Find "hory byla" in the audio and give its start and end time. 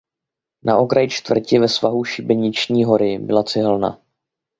2.85-3.43